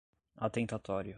[0.37, 1.09] atentatório